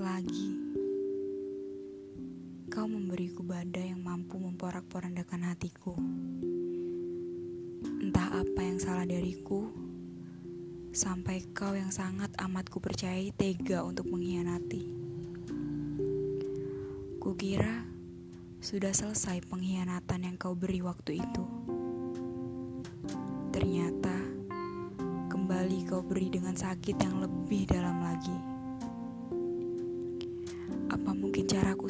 [0.00, 0.56] lagi.
[2.72, 5.92] Kau memberiku badai yang mampu memporak-porandakan hatiku.
[8.00, 9.68] Entah apa yang salah dariku,
[10.96, 14.84] sampai kau yang sangat amat kupercayai tega untuk mengkhianati.
[17.20, 17.84] Kukira
[18.64, 21.44] sudah selesai pengkhianatan yang kau beri waktu itu.
[23.52, 24.16] Ternyata
[25.28, 28.01] kembali kau beri dengan sakit yang lebih dalam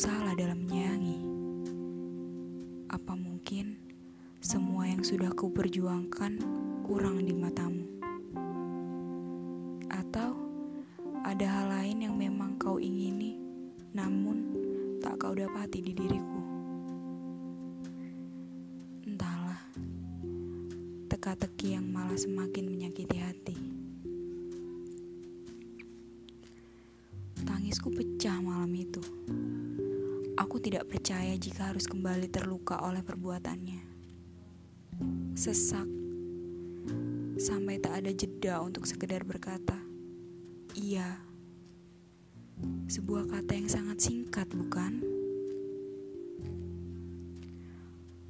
[0.00, 1.20] salah dalam menyayangi?
[2.88, 3.76] Apa mungkin
[4.40, 6.40] semua yang sudah ku perjuangkan
[6.88, 7.84] kurang di matamu?
[9.92, 10.40] Atau
[11.20, 13.36] ada hal lain yang memang kau ingini,
[13.92, 14.56] namun
[15.04, 16.40] tak kau dapati di diriku?
[19.04, 19.60] Entahlah,
[21.12, 23.56] teka-teki yang malah semakin menyakiti hati.
[27.44, 29.04] Tangisku pecah malam itu.
[30.40, 33.84] Aku tidak percaya jika harus kembali terluka oleh perbuatannya.
[35.36, 35.84] Sesak,
[37.36, 39.76] sampai tak ada jeda untuk sekedar berkata,
[40.72, 41.20] "Iya."
[42.88, 45.04] Sebuah kata yang sangat singkat, bukan?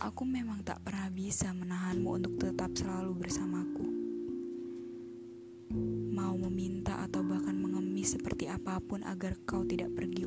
[0.00, 3.84] Aku memang tak pernah bisa menahanmu untuk tetap selalu bersamaku.
[6.16, 10.17] Mau meminta atau bahkan mengemis seperti apa pun agar kau tidak pergi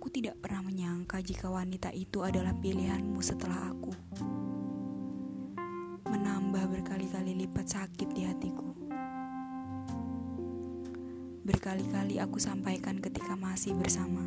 [0.00, 3.92] Aku tidak pernah menyangka jika wanita itu adalah pilihanmu setelah aku.
[6.08, 8.64] Menambah berkali-kali lipat sakit di hatiku.
[11.44, 14.24] Berkali-kali aku sampaikan ketika masih bersama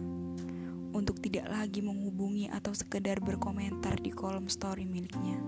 [0.94, 5.42] untuk tidak lagi menghubungi atau sekedar berkomentar di kolom story miliknya.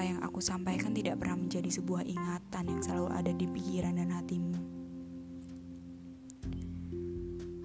[0.00, 4.08] Apa yang aku sampaikan tidak pernah menjadi sebuah ingatan yang selalu ada di pikiran dan
[4.16, 4.56] hatimu.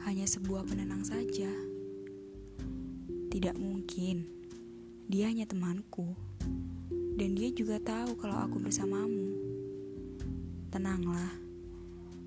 [0.04, 1.48] Hanya sebuah penenang saja.
[3.32, 4.28] Tidak mungkin.
[5.08, 6.12] Dia hanya temanku.
[7.16, 9.32] Dan dia juga tahu kalau aku bersamamu.
[10.76, 11.40] Tenanglah.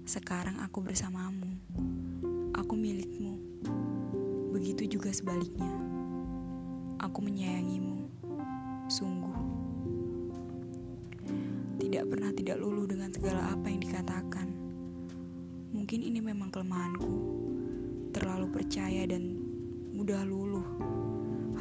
[0.08, 1.52] Sekarang aku bersamamu.
[2.56, 3.36] Aku milikmu.
[4.56, 5.76] Begitu juga sebaliknya.
[6.96, 8.08] Aku menyayangimu.
[8.88, 9.67] Sungguh
[11.88, 14.52] tidak pernah tidak luluh dengan segala apa yang dikatakan.
[15.72, 17.08] Mungkin ini memang kelemahanku.
[18.12, 19.40] Terlalu percaya dan
[19.96, 20.68] mudah luluh.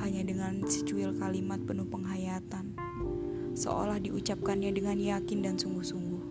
[0.04, 2.76] Hanya dengan secuil kalimat penuh penghayatan.
[3.56, 6.24] Seolah diucapkannya dengan yakin dan sungguh-sungguh.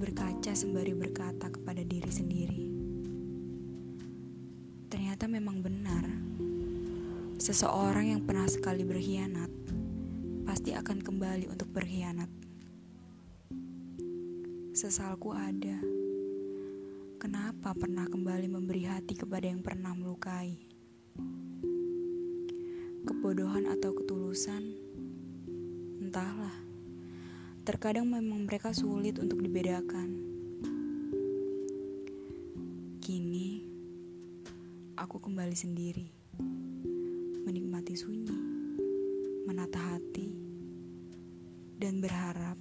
[0.00, 2.62] Berkaca sembari berkata kepada diri sendiri.
[4.88, 6.04] Ternyata memang benar
[7.42, 9.50] Seseorang yang pernah sekali berkhianat
[10.46, 12.30] pasti akan kembali untuk berkhianat.
[14.70, 15.74] Sesalku ada.
[17.18, 20.54] Kenapa pernah kembali memberi hati kepada yang pernah melukai?
[23.10, 24.62] Kebodohan atau ketulusan?
[25.98, 26.54] Entahlah.
[27.66, 30.14] Terkadang memang mereka sulit untuk dibedakan.
[33.02, 33.66] Kini,
[34.94, 36.22] aku kembali sendiri
[37.42, 38.30] menikmati sunyi,
[39.50, 40.30] menata hati,
[41.74, 42.54] dan berharap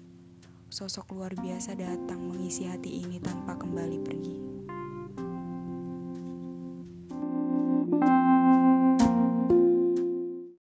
[0.73, 4.00] sosok luar biasa datang mengisi hati ini tanpa kembali.